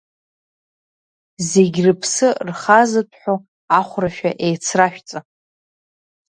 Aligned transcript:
Зегь 1.49 1.79
рыԥсы 1.85 2.27
рхазыҭәҳәо 2.47 3.35
ахәрашәа 3.79 4.31
еицрашәҵа! 4.45 5.19